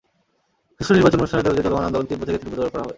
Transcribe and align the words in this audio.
সুষ্ঠু 0.77 0.91
নির্বাচন 0.95 1.19
অনুষ্ঠানের 1.21 1.45
দাবিতে 1.45 1.63
চলমান 1.65 1.85
আন্দোলন 1.87 2.07
তীব্র 2.09 2.25
থেকে 2.27 2.39
তীব্রতর 2.41 2.71
করা 2.73 2.81
হবে। 2.83 2.89